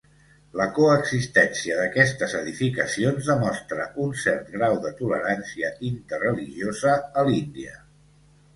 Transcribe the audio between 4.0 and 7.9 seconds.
un cert grau de tolerància interreligiosa a l'Índia.